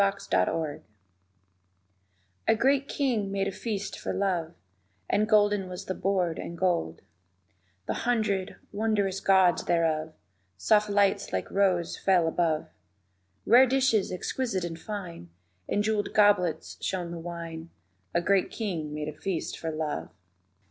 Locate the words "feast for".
3.51-4.11, 19.13-19.69